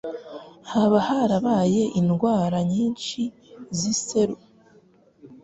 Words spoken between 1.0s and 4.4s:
harabaye indwara nyinshi z'iseru?